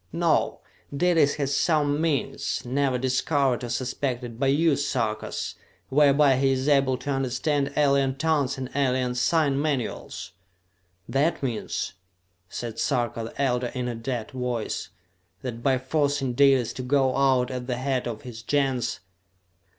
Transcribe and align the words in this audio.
No, 0.11 0.61
Dalis 0.97 1.35
has 1.35 1.55
some 1.55 2.01
means, 2.01 2.63
never 2.65 2.97
discovered 2.97 3.63
or 3.63 3.69
suspected 3.69 4.39
by 4.39 4.47
you 4.47 4.75
Sarkas, 4.75 5.53
whereby 5.89 6.37
he 6.37 6.53
is 6.53 6.67
able 6.67 6.97
to 6.97 7.11
understand 7.11 7.71
alien 7.77 8.15
tongues 8.15 8.57
and 8.57 8.71
alien 8.73 9.13
sign 9.13 9.61
manuals!" 9.61 10.31
"That 11.07 11.43
means," 11.43 11.93
said 12.49 12.79
Sarka 12.79 13.25
the 13.25 13.39
Elder 13.39 13.71
in 13.75 13.87
a 13.87 13.93
dead 13.93 14.31
voice, 14.31 14.89
"that 15.43 15.61
by 15.61 15.77
forcing 15.77 16.33
Dalis 16.33 16.73
to 16.73 16.81
go 16.81 17.15
out 17.15 17.51
at 17.51 17.67
the 17.67 17.77
head 17.77 18.07
of 18.07 18.23
his 18.23 18.41
Gens...." 18.41 19.01